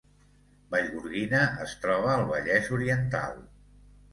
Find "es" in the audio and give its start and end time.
1.65-1.75